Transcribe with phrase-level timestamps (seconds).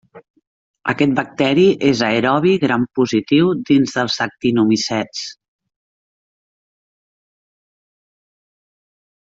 [0.93, 5.23] Aquest bacteri és aerobi gram-positiu dins dels actinomicets.